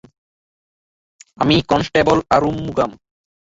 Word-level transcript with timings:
আমি 1.37 1.55
কনস্টেবল 1.69 2.17
আরুমুগাম। 2.35 2.91